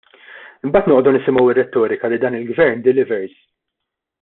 [0.67, 3.37] Imbagħad noqogħdu nisimgħu r-retorika li dan il-Gvern" delivers"!